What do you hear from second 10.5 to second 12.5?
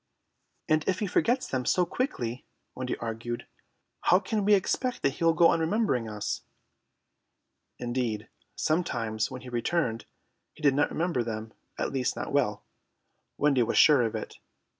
he did not remember them, at least not